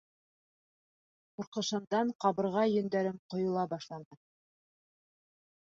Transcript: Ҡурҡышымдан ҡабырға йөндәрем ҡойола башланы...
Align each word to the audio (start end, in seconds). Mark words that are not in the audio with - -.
Ҡурҡышымдан 1.41 2.13
ҡабырға 2.25 2.65
йөндәрем 2.71 3.21
ҡойола 3.35 3.67
башланы... 3.75 4.21